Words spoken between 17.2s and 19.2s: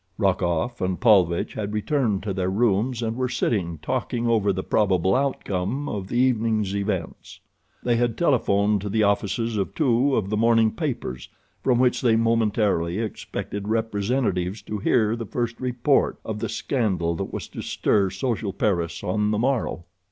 was to stir social Paris